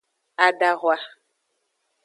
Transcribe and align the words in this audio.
Adahwa. 0.45 0.95